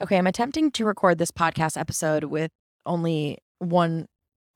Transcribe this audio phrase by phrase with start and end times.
[0.00, 2.52] Okay, I'm attempting to record this podcast episode with
[2.86, 4.06] only one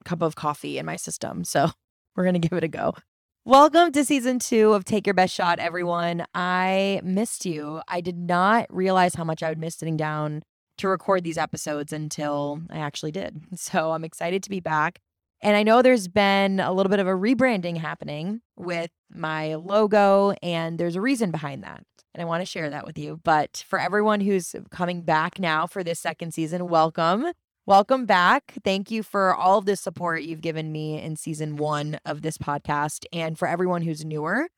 [0.04, 1.42] cup of coffee in my system.
[1.42, 1.72] So
[2.16, 2.94] we're going to give it a go.
[3.44, 6.24] Welcome to season two of Take Your Best Shot, everyone.
[6.32, 7.82] I missed you.
[7.88, 10.44] I did not realize how much I would miss sitting down
[10.78, 13.42] to record these episodes until I actually did.
[13.56, 15.00] So I'm excited to be back.
[15.40, 20.34] And I know there's been a little bit of a rebranding happening with my logo,
[20.40, 21.82] and there's a reason behind that
[22.14, 23.20] and I want to share that with you.
[23.22, 27.26] But for everyone who's coming back now for this second season, welcome.
[27.64, 28.54] Welcome back.
[28.64, 32.36] Thank you for all of the support you've given me in season one of this
[32.36, 33.04] podcast.
[33.12, 34.48] And for everyone who's newer,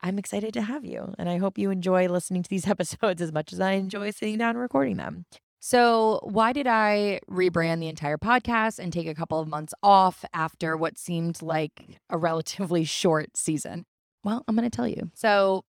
[0.00, 1.14] I'm excited to have you.
[1.18, 4.38] And I hope you enjoy listening to these episodes as much as I enjoy sitting
[4.38, 5.24] down and recording them.
[5.60, 10.24] So, why did I rebrand the entire podcast and take a couple of months off
[10.32, 13.84] after what seemed like a relatively short season?
[14.22, 15.10] Well, I'm going to tell you.
[15.14, 15.64] So,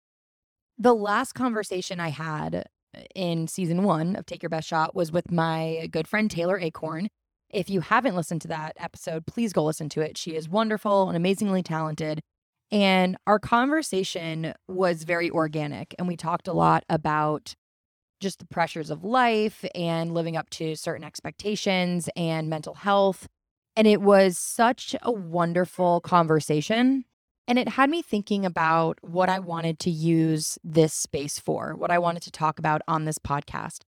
[0.79, 5.13] the last conversation I had uh, in season one of Take Your Best Shot was
[5.13, 7.09] with my good friend Taylor Acorn.
[7.51, 10.19] If you haven't listened to that episode, please go listen to it.
[10.19, 12.21] She is wonderful and amazingly talented.
[12.73, 15.95] And our conversation was very organic.
[15.99, 17.55] And we talked a lot about
[18.21, 23.29] just the pressures of life and living up to certain expectations and mental health.
[23.77, 27.05] And it was such a wonderful conversation.
[27.47, 31.91] And it had me thinking about what I wanted to use this space for, what
[31.91, 33.81] I wanted to talk about on this podcast.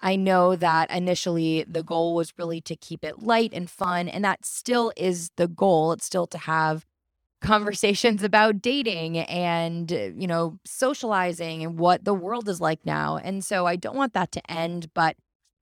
[0.00, 4.24] I know that initially the goal was really to keep it light and fun, and
[4.24, 5.92] that still is the goal.
[5.92, 6.84] It's still to have
[7.40, 13.16] conversations about dating and, uh, you know, socializing and what the world is like now.
[13.16, 15.16] And so I don't want that to end, but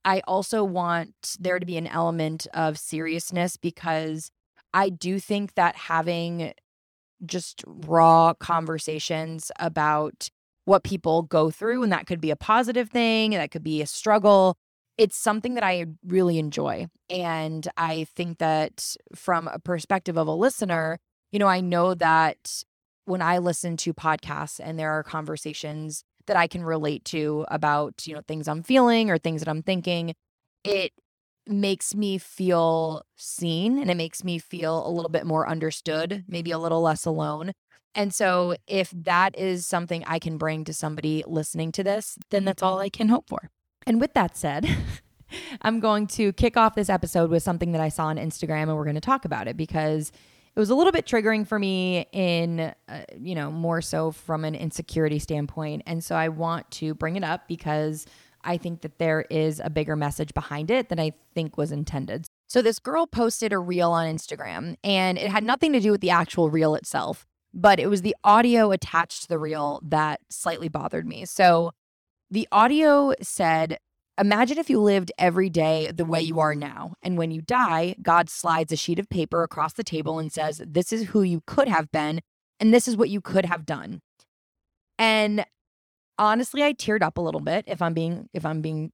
[0.04, 4.30] I also want there to be an element of seriousness because
[4.72, 6.54] I do think that having
[7.24, 10.28] just raw conversations about
[10.64, 11.82] what people go through.
[11.82, 14.56] And that could be a positive thing, that could be a struggle.
[14.98, 16.86] It's something that I really enjoy.
[17.08, 20.98] And I think that from a perspective of a listener,
[21.32, 22.62] you know, I know that
[23.04, 28.06] when I listen to podcasts and there are conversations that I can relate to about,
[28.06, 30.14] you know, things I'm feeling or things that I'm thinking,
[30.64, 30.92] it
[31.46, 36.50] makes me feel seen and it makes me feel a little bit more understood, maybe
[36.50, 37.52] a little less alone.
[37.94, 42.44] And so, if that is something I can bring to somebody listening to this, then
[42.44, 43.50] that's all I can hope for.
[43.86, 44.68] And with that said,
[45.62, 48.76] I'm going to kick off this episode with something that I saw on Instagram and
[48.76, 50.12] we're going to talk about it because
[50.54, 54.44] it was a little bit triggering for me in uh, you know more so from
[54.44, 58.06] an insecurity standpoint and so I want to bring it up because
[58.46, 62.26] I think that there is a bigger message behind it than I think was intended.
[62.46, 66.00] So this girl posted a reel on Instagram and it had nothing to do with
[66.00, 70.68] the actual reel itself, but it was the audio attached to the reel that slightly
[70.68, 71.24] bothered me.
[71.24, 71.72] So
[72.30, 73.78] the audio said,
[74.18, 76.94] Imagine if you lived every day the way you are now.
[77.02, 80.62] And when you die, God slides a sheet of paper across the table and says,
[80.66, 82.22] This is who you could have been,
[82.58, 84.00] and this is what you could have done.
[84.98, 85.44] And
[86.18, 88.92] honestly I teared up a little bit if I'm being if I'm being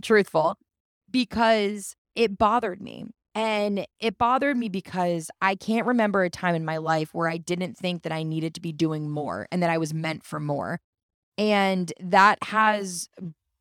[0.00, 0.58] truthful
[1.10, 3.06] because it bothered me.
[3.34, 7.38] And it bothered me because I can't remember a time in my life where I
[7.38, 10.38] didn't think that I needed to be doing more and that I was meant for
[10.38, 10.80] more.
[11.38, 13.08] And that has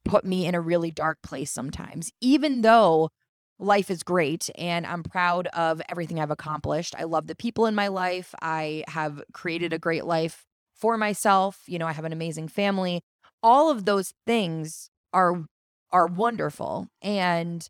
[0.03, 3.11] put me in a really dark place sometimes, even though
[3.59, 6.93] life is great and I'm proud of everything I've accomplished.
[6.97, 8.35] I love the people in my life.
[8.41, 10.45] I have created a great life
[10.81, 11.61] for myself.
[11.67, 13.01] You know, I have an amazing family.
[13.43, 15.45] All of those things are
[15.91, 17.67] are wonderful and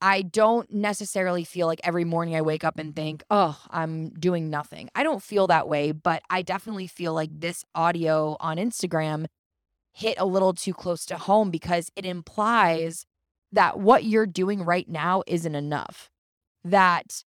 [0.00, 4.50] I don't necessarily feel like every morning I wake up and think, "Oh, I'm doing
[4.50, 9.26] nothing." I don't feel that way, but I definitely feel like this audio on Instagram
[9.94, 13.06] hit a little too close to home because it implies
[13.52, 16.10] that what you're doing right now isn't enough.
[16.64, 17.24] That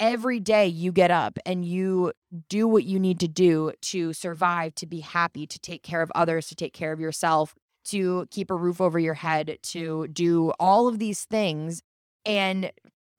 [0.00, 2.12] every day you get up and you
[2.48, 6.10] do what you need to do to survive, to be happy, to take care of
[6.14, 7.54] others, to take care of yourself,
[7.86, 11.82] to keep a roof over your head, to do all of these things.
[12.24, 12.70] And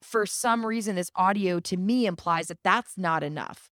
[0.02, 3.70] for some reason, this audio to me implies that that's not enough.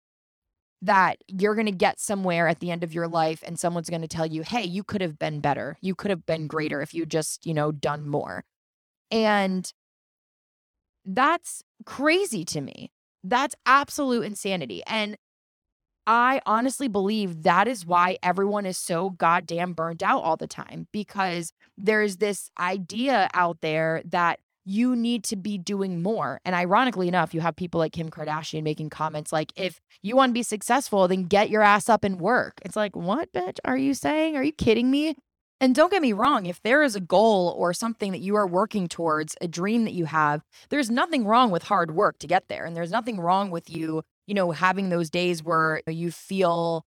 [0.81, 4.03] That you're going to get somewhere at the end of your life and someone's going
[4.03, 5.77] to tell you, hey, you could have been better.
[5.81, 8.45] You could have been greater if you just, you know, done more.
[9.11, 9.73] And
[11.05, 12.91] that's crazy to me.
[13.25, 14.83] That's absolute insanity.
[14.87, 15.17] And
[16.07, 20.87] I honestly believe that is why everyone is so goddamn burnt out all the time
[20.93, 26.41] because there's this idea out there that you need to be doing more.
[26.45, 30.31] And ironically enough, you have people like Kim Kardashian making comments like, if you want
[30.31, 32.61] to be successful, then get your ass up and work.
[32.63, 34.37] It's like, what, bitch, are you saying?
[34.37, 35.17] Are you kidding me?
[35.61, 38.47] And don't get me wrong, if there is a goal or something that you are
[38.47, 42.49] working towards, a dream that you have, there's nothing wrong with hard work to get
[42.49, 42.65] there.
[42.65, 46.85] And there's nothing wrong with you, you know, having those days where you feel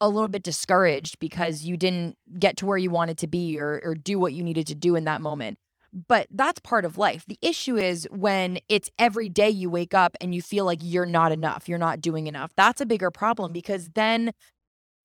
[0.00, 3.80] a little bit discouraged because you didn't get to where you wanted to be or,
[3.84, 5.58] or do what you needed to do in that moment.
[5.92, 7.24] But that's part of life.
[7.26, 11.04] The issue is when it's every day you wake up and you feel like you're
[11.04, 12.52] not enough, you're not doing enough.
[12.56, 14.32] That's a bigger problem because then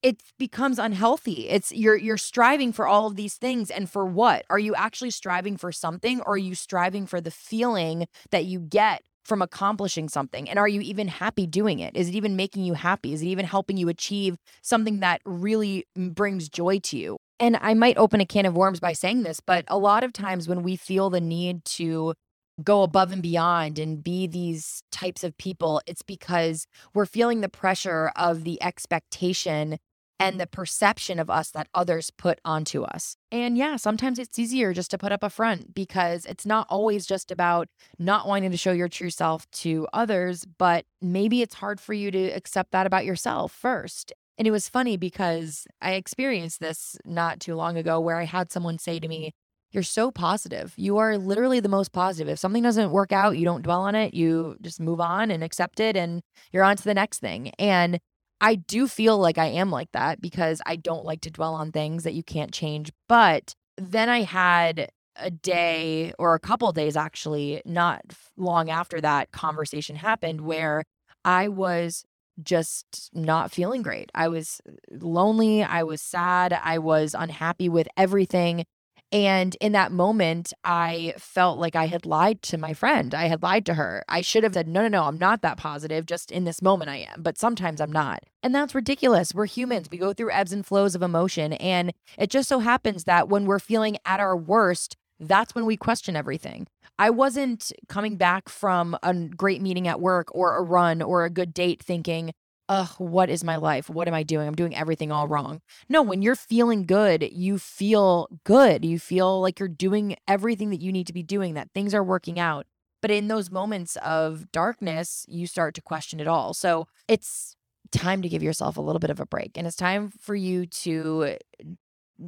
[0.02, 1.50] it becomes unhealthy.
[1.50, 4.46] It's you're you're striving for all of these things and for what?
[4.50, 8.60] Are you actually striving for something or are you striving for the feeling that you
[8.60, 10.48] get from accomplishing something?
[10.50, 11.98] And are you even happy doing it?
[11.98, 13.14] Is it even making you happy?
[13.14, 17.18] Is it even helping you achieve something that really mm, brings joy to you?
[17.40, 20.14] And I might open a can of worms by saying this, but a lot of
[20.14, 22.14] times when we feel the need to
[22.64, 27.50] go above and beyond and be these types of people, it's because we're feeling the
[27.50, 29.78] pressure of the expectation
[30.20, 33.18] and the perception of us that others put onto us.
[33.32, 37.06] And yeah, sometimes it's easier just to put up a front because it's not always
[37.06, 37.68] just about
[38.00, 42.12] not wanting to show your true self to others, but maybe it's hard for you
[42.12, 44.14] to accept that about yourself first.
[44.38, 48.52] And it was funny because I experienced this not too long ago where I had
[48.52, 49.34] someone say to me,
[49.76, 50.74] You're so positive.
[50.78, 52.32] You are literally the most positive.
[52.32, 54.14] If something doesn't work out, you don't dwell on it.
[54.14, 56.22] You just move on and accept it and
[56.54, 57.52] you're on to the next thing.
[57.60, 58.00] And
[58.40, 61.74] I do feel like I am like that because I don't like to dwell on
[61.74, 62.90] things that you can't change.
[63.10, 68.02] But then I had a day or a couple days actually, not
[68.38, 70.86] long after that conversation happened, where
[71.26, 72.06] I was
[72.42, 74.10] just not feeling great.
[74.16, 75.64] I was uh, lonely.
[75.64, 76.58] I was sad.
[76.64, 78.64] I was unhappy with everything.
[79.12, 83.14] And in that moment, I felt like I had lied to my friend.
[83.14, 84.04] I had lied to her.
[84.10, 86.06] I should have said, no, no, no, I'm not that positive.
[86.06, 87.22] Just in this moment, I am.
[87.22, 88.24] But sometimes I'm not.
[88.44, 89.34] And that's ridiculous.
[89.34, 89.88] We're humans.
[89.90, 91.54] We go through ebbs and flows of emotion.
[91.54, 95.78] And it just so happens that when we're feeling at our worst, that's when we
[95.78, 96.68] question everything.
[96.98, 101.30] I wasn't coming back from a great meeting at work or a run or a
[101.30, 102.32] good date thinking,
[102.70, 103.90] ugh, what is my life?
[103.90, 104.48] What am I doing?
[104.48, 105.62] I'm doing everything all wrong.
[105.90, 108.84] No, when you're feeling good, you feel good.
[108.86, 112.04] You feel like you're doing everything that you need to be doing, that things are
[112.04, 112.66] working out.
[113.02, 116.54] But in those moments of darkness, you start to question it all.
[116.54, 117.56] So it's
[117.92, 119.58] time to give yourself a little bit of a break.
[119.58, 121.38] And it's time for you to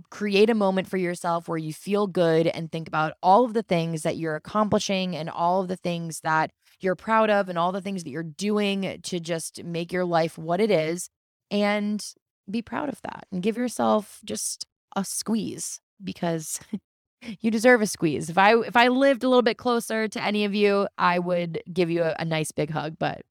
[0.10, 3.64] create a moment for yourself where you feel good and think about all of the
[3.64, 7.72] things that you're accomplishing and all of the things that you're proud of and all
[7.72, 11.10] the things that you're doing to just make your life what it is
[11.50, 12.14] and
[12.50, 16.60] be proud of that and give yourself just a squeeze because
[17.40, 18.30] you deserve a squeeze.
[18.30, 21.62] If I if I lived a little bit closer to any of you, I would
[21.72, 23.22] give you a, a nice big hug, but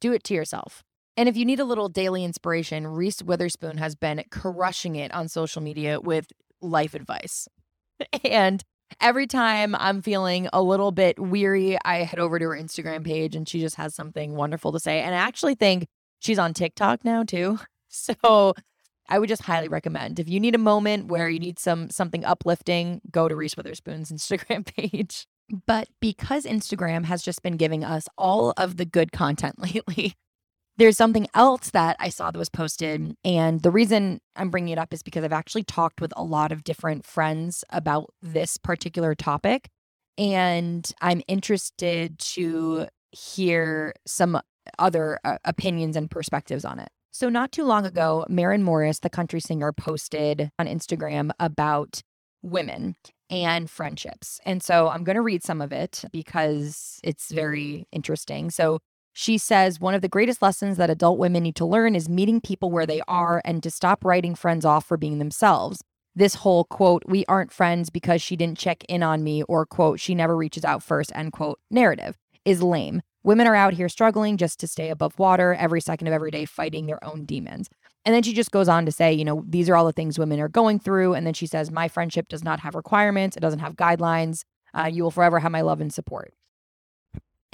[0.00, 0.84] do it to yourself.
[1.16, 5.28] And if you need a little daily inspiration, Reese Witherspoon has been crushing it on
[5.28, 6.26] social media with
[6.60, 7.48] life advice.
[8.24, 8.62] and
[9.00, 13.34] every time I'm feeling a little bit weary, I head over to her Instagram page
[13.34, 15.00] and she just has something wonderful to say.
[15.00, 15.86] And I actually think
[16.20, 17.58] she's on TikTok now too.
[17.88, 18.52] So
[19.08, 22.24] I would just highly recommend if you need a moment where you need some something
[22.24, 25.26] uplifting, go to Reese Witherspoon's Instagram page.
[25.66, 30.14] But because Instagram has just been giving us all of the good content lately,
[30.76, 33.14] there's something else that I saw that was posted.
[33.24, 36.52] And the reason I'm bringing it up is because I've actually talked with a lot
[36.52, 39.68] of different friends about this particular topic.
[40.18, 44.40] And I'm interested to hear some
[44.78, 46.88] other uh, opinions and perspectives on it.
[47.12, 52.02] So, not too long ago, Maren Morris, the country singer, posted on Instagram about
[52.42, 52.94] women
[53.30, 54.38] and friendships.
[54.44, 58.50] And so I'm going to read some of it because it's very interesting.
[58.50, 58.80] So,
[59.18, 62.38] she says one of the greatest lessons that adult women need to learn is meeting
[62.38, 65.82] people where they are and to stop writing friends off for being themselves.
[66.14, 70.00] This whole quote, we aren't friends because she didn't check in on me, or quote,
[70.00, 73.00] she never reaches out first, end quote, narrative is lame.
[73.22, 76.44] Women are out here struggling just to stay above water every second of every day,
[76.44, 77.70] fighting their own demons.
[78.04, 80.18] And then she just goes on to say, you know, these are all the things
[80.18, 81.14] women are going through.
[81.14, 84.42] And then she says, my friendship does not have requirements, it doesn't have guidelines.
[84.74, 86.34] Uh, you will forever have my love and support.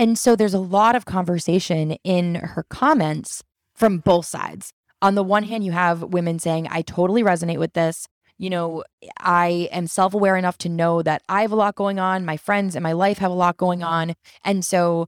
[0.03, 4.73] And so there's a lot of conversation in her comments from both sides.
[5.01, 8.09] On the one hand, you have women saying, I totally resonate with this.
[8.37, 8.83] You know,
[9.21, 12.25] I am self aware enough to know that I have a lot going on.
[12.25, 14.15] My friends and my life have a lot going on.
[14.45, 15.07] And so,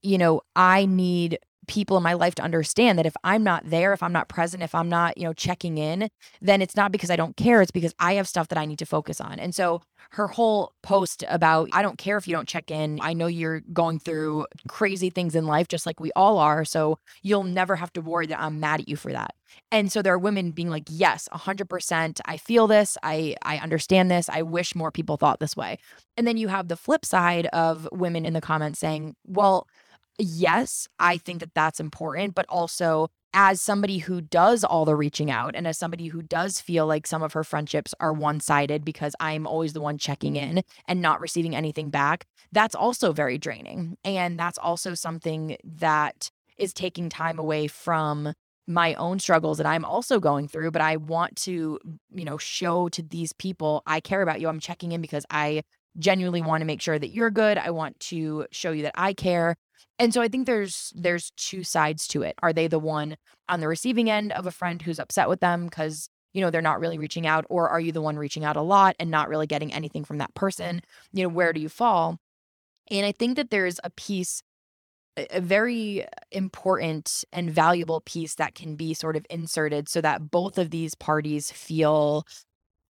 [0.00, 3.92] you know, I need people in my life to understand that if I'm not there,
[3.92, 6.08] if I'm not present, if I'm not, you know, checking in,
[6.40, 7.62] then it's not because I don't care.
[7.62, 9.38] It's because I have stuff that I need to focus on.
[9.38, 12.98] And so her whole post about, I don't care if you don't check in.
[13.02, 16.64] I know you're going through crazy things in life, just like we all are.
[16.64, 19.34] So you'll never have to worry that I'm mad at you for that.
[19.72, 22.20] And so there are women being like, yes, 100%.
[22.24, 22.96] I feel this.
[23.02, 24.28] I, I understand this.
[24.28, 25.78] I wish more people thought this way.
[26.16, 29.66] And then you have the flip side of women in the comments saying, well,
[30.18, 35.30] yes, I think that that's important, but also as somebody who does all the reaching
[35.30, 38.84] out and as somebody who does feel like some of her friendships are one sided
[38.84, 43.36] because I'm always the one checking in and not receiving anything back, that's also very
[43.36, 43.98] draining.
[44.04, 48.32] And that's also something that is taking time away from
[48.66, 51.78] my own struggles that I'm also going through, but I want to,
[52.10, 54.48] you know, show to these people I care about you.
[54.48, 55.62] I'm checking in because I
[55.98, 57.58] genuinely want to make sure that you're good.
[57.58, 59.56] I want to show you that I care.
[59.98, 62.34] And so I think there's there's two sides to it.
[62.42, 63.16] Are they the one
[63.48, 66.62] on the receiving end of a friend who's upset with them cuz you know they're
[66.62, 69.28] not really reaching out or are you the one reaching out a lot and not
[69.28, 70.82] really getting anything from that person?
[71.12, 72.18] You know, where do you fall?
[72.90, 74.42] And I think that there's a piece
[75.30, 80.58] a very important and valuable piece that can be sort of inserted so that both
[80.58, 82.26] of these parties feel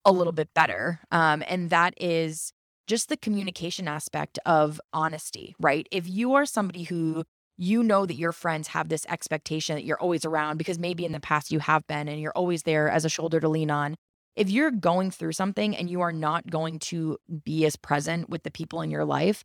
[0.07, 1.01] a little bit better.
[1.11, 2.54] Um, and that is
[2.87, 5.87] just the communication aspect of honesty, right?
[5.91, 7.25] If you are somebody who
[7.57, 11.13] you know that your friends have this expectation that you're always around because maybe in
[11.13, 13.95] the past you have been and you're always there as a shoulder to lean on.
[14.35, 18.43] If you're going through something and you are not going to be as present with
[18.43, 19.45] the people in your life,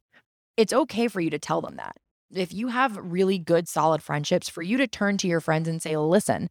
[0.58, 1.96] it's okay for you to tell them that.
[2.34, 5.82] If you have really good, solid friendships, for you to turn to your friends and
[5.82, 6.50] say, listen,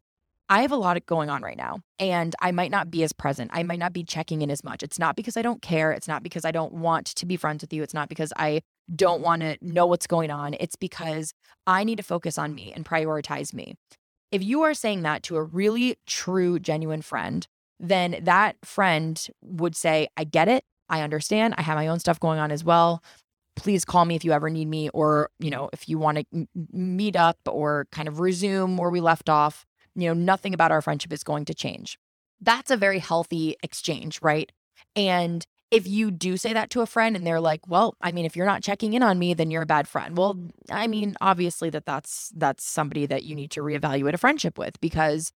[0.50, 3.50] I have a lot going on right now, and I might not be as present.
[3.52, 4.82] I might not be checking in as much.
[4.82, 5.92] It's not because I don't care.
[5.92, 7.82] It's not because I don't want to be friends with you.
[7.82, 8.62] It's not because I
[8.96, 10.54] don't want to know what's going on.
[10.58, 11.34] It's because
[11.66, 13.74] I need to focus on me and prioritize me.
[14.32, 17.46] If you are saying that to a really true, genuine friend,
[17.78, 20.64] then that friend would say, I get it.
[20.88, 21.54] I understand.
[21.58, 23.02] I have my own stuff going on as well.
[23.54, 26.46] Please call me if you ever need me, or, you know, if you want to
[26.72, 29.66] meet up or kind of resume where we left off
[30.00, 31.98] you know, nothing about our friendship is going to change.
[32.40, 34.50] That's a very healthy exchange, right?
[34.94, 38.24] And if you do say that to a friend and they're like, "Well, I mean,
[38.24, 40.38] if you're not checking in on me, then you're a bad friend." Well,
[40.70, 44.80] I mean, obviously that that's that's somebody that you need to reevaluate a friendship with
[44.80, 45.32] because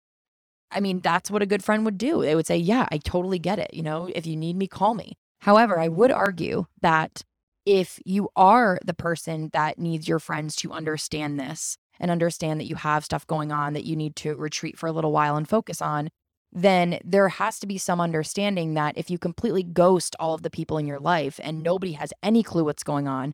[0.70, 2.22] I mean, that's what a good friend would do.
[2.22, 3.74] They would say, "Yeah, I totally get it.
[3.74, 7.24] You know, if you need me, call me." However, I would argue that
[7.66, 12.68] if you are the person that needs your friends to understand this and understand that
[12.68, 15.48] you have stuff going on that you need to retreat for a little while and
[15.48, 16.10] focus on,
[16.52, 20.50] then there has to be some understanding that if you completely ghost all of the
[20.50, 23.32] people in your life and nobody has any clue what's going on,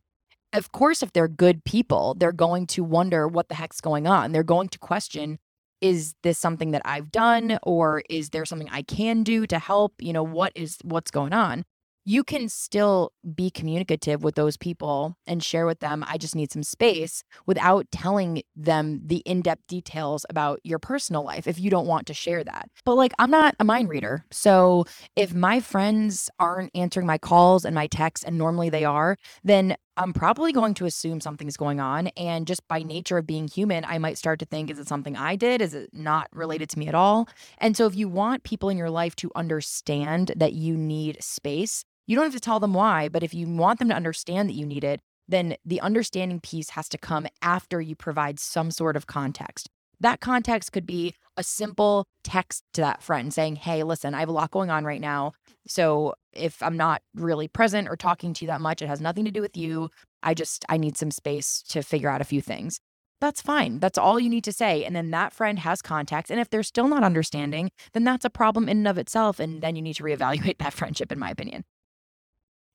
[0.53, 4.31] of course, if they're good people, they're going to wonder what the heck's going on.
[4.31, 5.39] They're going to question
[5.81, 9.93] is this something that I've done or is there something I can do to help?
[9.99, 11.63] You know, what is what's going on?
[12.05, 16.51] You can still be communicative with those people and share with them, I just need
[16.51, 21.69] some space without telling them the in depth details about your personal life if you
[21.69, 22.69] don't want to share that.
[22.85, 24.25] But like, I'm not a mind reader.
[24.31, 29.17] So if my friends aren't answering my calls and my texts, and normally they are,
[29.43, 32.07] then I'm probably going to assume something's going on.
[32.15, 35.17] And just by nature of being human, I might start to think, is it something
[35.17, 35.61] I did?
[35.61, 37.27] Is it not related to me at all?
[37.57, 41.83] And so, if you want people in your life to understand that you need space,
[42.07, 44.53] you don't have to tell them why, but if you want them to understand that
[44.53, 48.95] you need it, then the understanding piece has to come after you provide some sort
[48.95, 49.69] of context.
[49.99, 54.29] That context could be a simple text to that friend saying, Hey, listen, I have
[54.29, 55.33] a lot going on right now.
[55.67, 59.25] So if I'm not really present or talking to you that much, it has nothing
[59.25, 59.89] to do with you.
[60.23, 62.79] I just, I need some space to figure out a few things.
[63.21, 63.79] That's fine.
[63.79, 64.85] That's all you need to say.
[64.85, 66.31] And then that friend has context.
[66.31, 69.39] And if they're still not understanding, then that's a problem in and of itself.
[69.39, 71.65] And then you need to reevaluate that friendship, in my opinion.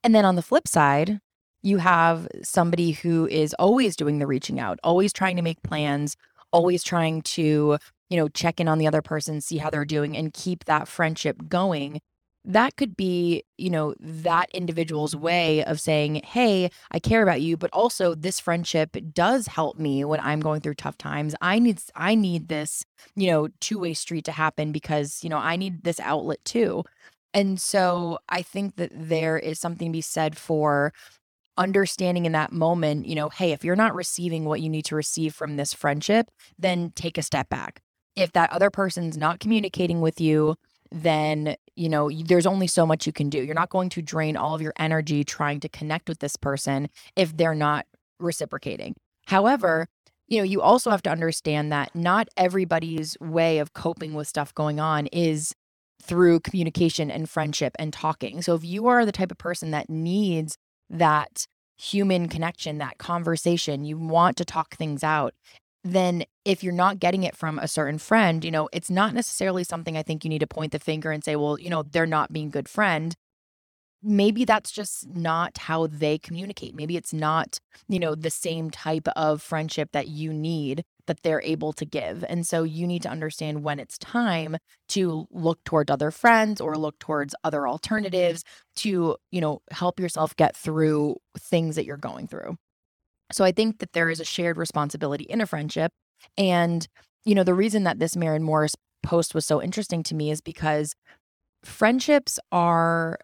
[0.02, 1.20] And then on the flip side,
[1.62, 6.14] you have somebody who is always doing the reaching out, always trying to make plans,
[6.54, 7.78] always trying to,
[8.10, 10.88] you know, check in on the other person, see how they're doing and keep that
[10.88, 12.00] friendship going.
[12.46, 17.56] That could be, you know, that individual's way of saying, Hey, I care about you,
[17.56, 21.34] but also this friendship does help me when I'm going through tough times.
[21.40, 22.84] I need, I need this,
[23.16, 26.84] you know, two way street to happen because, you know, I need this outlet too.
[27.32, 30.92] And so I think that there is something to be said for
[31.56, 34.96] understanding in that moment, you know, hey, if you're not receiving what you need to
[34.96, 37.80] receive from this friendship, then take a step back.
[38.16, 40.56] If that other person's not communicating with you,
[40.92, 43.42] then, you know, there's only so much you can do.
[43.42, 46.88] You're not going to drain all of your energy trying to connect with this person
[47.16, 47.86] if they're not
[48.20, 48.94] reciprocating.
[49.26, 49.88] However,
[50.28, 54.54] you know, you also have to understand that not everybody's way of coping with stuff
[54.54, 55.52] going on is
[56.02, 58.42] through communication and friendship and talking.
[58.42, 60.56] So if you are the type of person that needs
[60.90, 65.34] that human connection, that conversation, you want to talk things out,
[65.82, 69.64] then if you're not getting it from a certain friend, you know, it's not necessarily
[69.64, 72.06] something I think you need to point the finger and say, well, you know, they're
[72.06, 73.14] not being good friend
[74.04, 76.74] maybe that's just not how they communicate.
[76.74, 81.42] Maybe it's not, you know, the same type of friendship that you need that they're
[81.42, 82.24] able to give.
[82.28, 84.56] And so you need to understand when it's time
[84.90, 88.44] to look towards other friends or look towards other alternatives
[88.76, 92.56] to, you know, help yourself get through things that you're going through.
[93.32, 95.92] So I think that there is a shared responsibility in a friendship.
[96.36, 96.86] And,
[97.24, 100.40] you know, the reason that this Maren Morris post was so interesting to me is
[100.40, 100.94] because
[101.64, 103.18] friendships are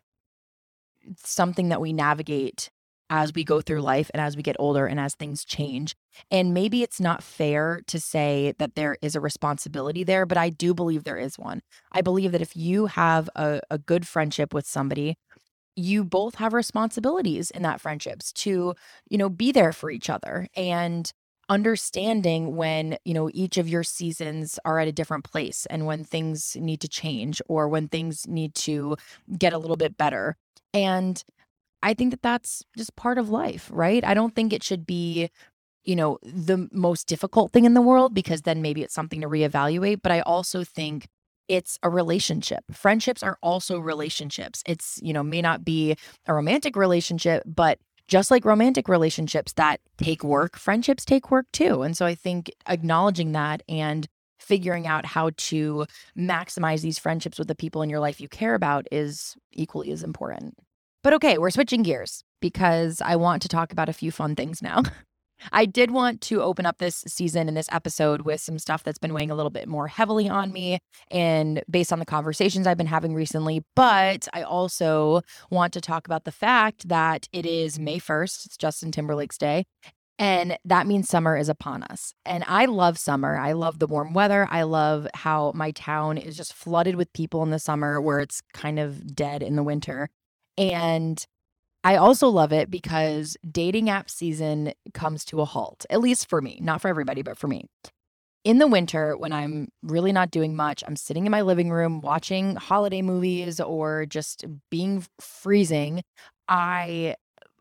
[1.16, 2.70] something that we navigate
[3.10, 5.96] as we go through life and as we get older and as things change.
[6.30, 10.48] And maybe it's not fair to say that there is a responsibility there, but I
[10.48, 11.60] do believe there is one.
[11.92, 15.16] I believe that if you have a, a good friendship with somebody,
[15.76, 18.74] you both have responsibilities in that friendships to,
[19.08, 21.12] you know, be there for each other and
[21.48, 26.04] understanding when, you know, each of your seasons are at a different place and when
[26.04, 28.96] things need to change or when things need to
[29.38, 30.36] get a little bit better
[30.72, 31.24] and
[31.82, 34.04] I think that that's just part of life, right?
[34.04, 35.30] I don't think it should be,
[35.84, 39.28] you know, the most difficult thing in the world because then maybe it's something to
[39.28, 40.00] reevaluate.
[40.02, 41.08] But I also think
[41.48, 42.64] it's a relationship.
[42.70, 44.62] Friendships are also relationships.
[44.66, 45.96] It's, you know, may not be
[46.26, 51.82] a romantic relationship, but just like romantic relationships that take work, friendships take work too.
[51.82, 54.06] And so I think acknowledging that and
[54.38, 55.86] figuring out how to
[56.18, 60.02] maximize these friendships with the people in your life you care about is equally as
[60.02, 60.54] important.
[61.02, 64.60] But okay, we're switching gears because I want to talk about a few fun things
[64.60, 64.82] now.
[65.52, 68.98] I did want to open up this season and this episode with some stuff that's
[68.98, 70.78] been weighing a little bit more heavily on me
[71.10, 73.64] and based on the conversations I've been having recently.
[73.74, 78.56] But I also want to talk about the fact that it is May 1st, it's
[78.58, 79.64] Justin Timberlake's day.
[80.18, 82.12] And that means summer is upon us.
[82.26, 83.38] And I love summer.
[83.38, 84.46] I love the warm weather.
[84.50, 88.42] I love how my town is just flooded with people in the summer where it's
[88.52, 90.10] kind of dead in the winter.
[90.58, 91.24] And
[91.82, 96.42] I also love it because dating app season comes to a halt, at least for
[96.42, 97.64] me, not for everybody, but for me.
[98.44, 102.00] In the winter, when I'm really not doing much, I'm sitting in my living room
[102.00, 106.02] watching holiday movies or just being freezing.
[106.48, 107.16] I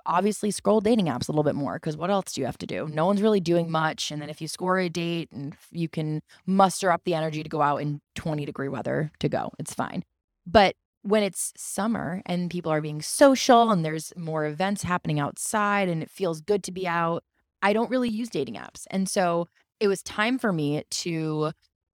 [0.06, 2.66] obviously scroll dating apps a little bit more because what else do you have to
[2.66, 2.88] do?
[2.88, 4.10] No one's really doing much.
[4.12, 7.50] And then if you score a date and you can muster up the energy to
[7.50, 10.04] go out in 20 degree weather to go, it's fine.
[10.48, 15.88] But when it's summer and people are being social and there's more events happening outside
[15.88, 17.24] and it feels good to be out,
[17.62, 18.86] I don't really use dating apps.
[18.92, 19.48] And so
[19.80, 21.52] it was time for me to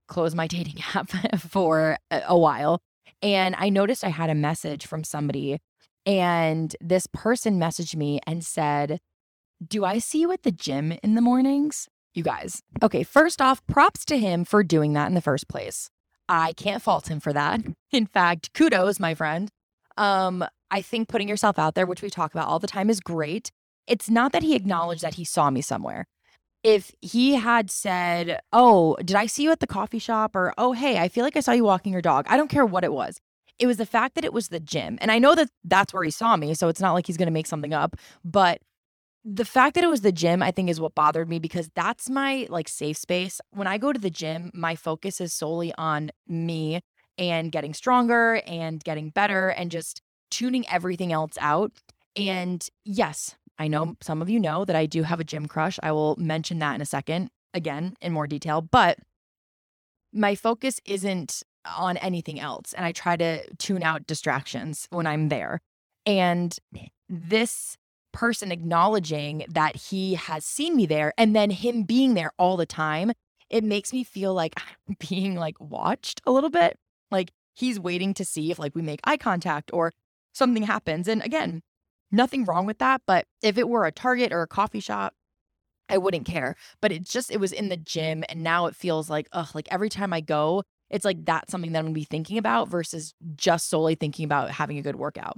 [0.07, 2.81] close my dating app for a while.
[3.21, 5.59] And I noticed I had a message from somebody
[6.05, 8.99] and this person messaged me and said,
[9.65, 11.87] Do I see you at the gym in the mornings?
[12.13, 12.61] You guys.
[12.81, 15.89] Okay, first off, props to him for doing that in the first place.
[16.27, 17.61] I can't fault him for that.
[17.91, 19.49] In fact, kudos, my friend.
[19.97, 22.99] Um, I think putting yourself out there, which we talk about all the time, is
[22.99, 23.51] great.
[23.87, 26.05] It's not that he acknowledged that he saw me somewhere.
[26.63, 30.35] If he had said, Oh, did I see you at the coffee shop?
[30.35, 32.25] Or, Oh, hey, I feel like I saw you walking your dog.
[32.27, 33.19] I don't care what it was.
[33.59, 34.97] It was the fact that it was the gym.
[34.99, 36.55] And I know that that's where he saw me.
[36.55, 37.95] So it's not like he's going to make something up.
[38.25, 38.59] But
[39.27, 42.09] the fact that it was the gym, I think, is what bothered me because that's
[42.11, 43.41] my like safe space.
[43.49, 46.81] When I go to the gym, my focus is solely on me
[47.17, 51.71] and getting stronger and getting better and just tuning everything else out.
[52.15, 55.79] And yes, I know some of you know that I do have a gym crush.
[55.81, 58.61] I will mention that in a second, again, in more detail.
[58.61, 58.99] But
[60.13, 61.41] my focus isn't
[61.77, 62.73] on anything else.
[62.73, 65.61] And I try to tune out distractions when I'm there.
[66.05, 66.55] And
[67.09, 67.75] this
[68.15, 72.65] person acknowledging that he has seen me there and then him being there all the
[72.65, 73.11] time,
[73.49, 74.53] it makes me feel like
[74.87, 76.79] I'm being like watched a little bit.
[77.11, 79.91] Like he's waiting to see if like we make eye contact or
[80.33, 81.09] something happens.
[81.09, 81.61] And again,
[82.09, 83.01] nothing wrong with that.
[83.05, 85.13] But if it were a Target or a coffee shop,
[85.89, 86.55] I wouldn't care.
[86.81, 88.23] But it's just, it was in the gym.
[88.29, 91.73] And now it feels like, ugh, like every time I go, it's like that's something
[91.73, 95.37] that I'm gonna be thinking about versus just solely thinking about having a good workout.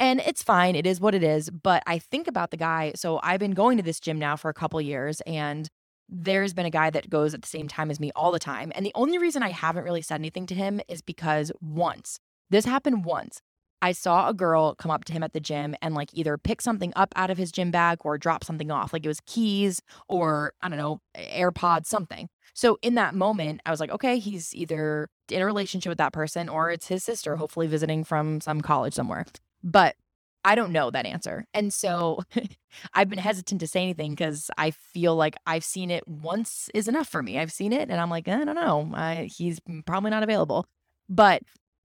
[0.00, 1.50] And it's fine, it is what it is.
[1.50, 2.92] But I think about the guy.
[2.96, 5.68] So I've been going to this gym now for a couple years, and
[6.08, 8.72] there's been a guy that goes at the same time as me all the time.
[8.74, 12.64] And the only reason I haven't really said anything to him is because once, this
[12.64, 13.42] happened once.
[13.82, 16.62] I saw a girl come up to him at the gym and like either pick
[16.62, 18.94] something up out of his gym bag or drop something off.
[18.94, 22.28] Like it was keys or I don't know, AirPods, something.
[22.54, 26.12] So in that moment, I was like, okay, he's either in a relationship with that
[26.14, 29.24] person or it's his sister, hopefully visiting from some college somewhere.
[29.62, 29.96] But
[30.44, 31.46] I don't know that answer.
[31.52, 32.20] And so
[32.94, 36.88] I've been hesitant to say anything because I feel like I've seen it once is
[36.88, 37.38] enough for me.
[37.38, 38.90] I've seen it and I'm like, I don't know.
[38.94, 40.66] I, he's probably not available.
[41.08, 41.42] But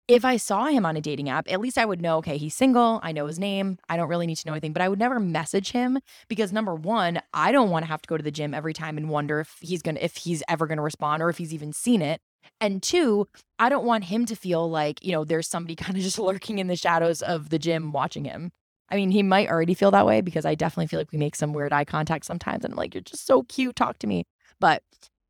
[0.07, 2.53] if I saw him on a dating app, at least I would know, okay, he's
[2.53, 2.99] single.
[3.01, 3.79] I know his name.
[3.89, 6.75] I don't really need to know anything, but I would never message him because number
[6.75, 9.39] one, I don't want to have to go to the gym every time and wonder
[9.39, 12.03] if he's going to, if he's ever going to respond or if he's even seen
[12.03, 12.21] it.
[12.61, 13.27] And two,
[13.59, 16.59] I don't want him to feel like, you know, there's somebody kind of just lurking
[16.59, 18.51] in the shadows of the gym watching him.
[18.89, 21.35] I mean, he might already feel that way because I definitely feel like we make
[21.35, 22.63] some weird eye contact sometimes.
[22.63, 23.75] And I'm like, you're just so cute.
[23.75, 24.25] Talk to me.
[24.59, 24.83] But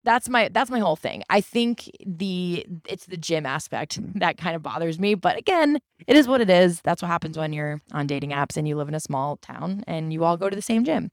[0.05, 1.23] that's my that's my whole thing.
[1.29, 6.15] I think the it's the gym aspect that kind of bothers me, but again, it
[6.15, 6.79] is what it is.
[6.83, 9.83] That's what happens when you're on dating apps and you live in a small town
[9.87, 11.09] and you all go to the same gym.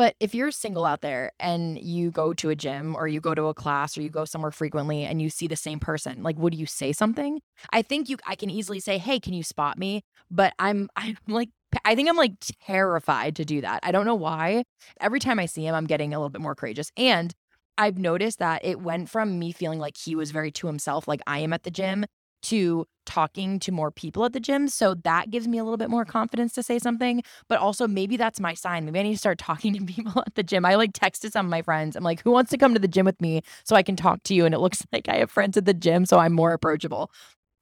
[0.00, 3.34] But if you're single out there and you go to a gym or you go
[3.34, 6.38] to a class or you go somewhere frequently and you see the same person, like
[6.38, 7.42] would you say something?
[7.70, 11.18] I think you I can easily say, "Hey, can you spot me?" But I'm I'm
[11.28, 11.50] like
[11.84, 12.32] I think I'm like
[12.64, 13.80] terrified to do that.
[13.82, 14.64] I don't know why.
[15.02, 16.90] Every time I see him, I'm getting a little bit more courageous.
[16.96, 17.34] And
[17.76, 21.20] I've noticed that it went from me feeling like he was very to himself, like
[21.26, 22.06] I am at the gym,
[22.42, 24.68] to talking to more people at the gym.
[24.68, 27.22] So that gives me a little bit more confidence to say something.
[27.48, 28.84] But also, maybe that's my sign.
[28.84, 30.64] Maybe I need to start talking to people at the gym.
[30.64, 31.96] I like texted some of my friends.
[31.96, 34.22] I'm like, who wants to come to the gym with me so I can talk
[34.24, 34.44] to you?
[34.44, 37.10] And it looks like I have friends at the gym, so I'm more approachable.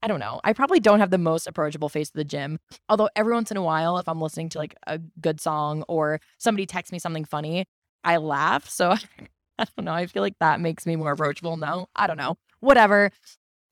[0.02, 0.40] I don't know.
[0.44, 2.58] I probably don't have the most approachable face at the gym.
[2.88, 6.20] Although every once in a while, if I'm listening to like a good song or
[6.38, 7.66] somebody texts me something funny,
[8.04, 8.68] I laugh.
[8.68, 8.90] So
[9.58, 9.92] I don't know.
[9.92, 11.56] I feel like that makes me more approachable.
[11.56, 12.36] No, I don't know.
[12.60, 13.10] Whatever.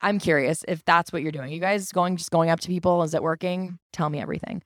[0.00, 1.52] I'm curious if that's what you're doing.
[1.52, 3.02] You guys going just going up to people?
[3.02, 3.78] Is it working?
[3.92, 4.62] Tell me everything.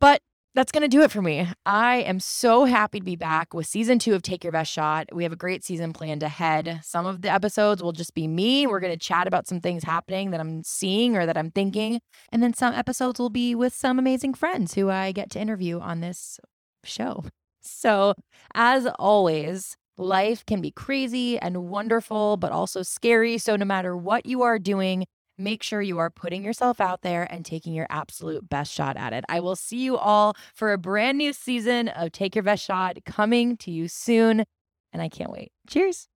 [0.00, 0.20] But
[0.54, 1.48] that's going to do it for me.
[1.64, 5.08] I am so happy to be back with season two of Take Your Best Shot.
[5.12, 6.80] We have a great season planned ahead.
[6.82, 8.66] Some of the episodes will just be me.
[8.66, 12.00] We're going to chat about some things happening that I'm seeing or that I'm thinking.
[12.32, 15.78] And then some episodes will be with some amazing friends who I get to interview
[15.78, 16.38] on this
[16.84, 17.24] show.
[17.62, 18.14] So,
[18.54, 23.36] as always, Life can be crazy and wonderful, but also scary.
[23.36, 25.04] So, no matter what you are doing,
[25.36, 29.12] make sure you are putting yourself out there and taking your absolute best shot at
[29.12, 29.26] it.
[29.28, 32.96] I will see you all for a brand new season of Take Your Best Shot
[33.04, 34.44] coming to you soon.
[34.90, 35.52] And I can't wait.
[35.68, 36.09] Cheers.